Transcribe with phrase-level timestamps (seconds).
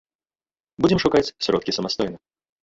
[0.85, 2.17] Будзем шукаць сродкі самастойна.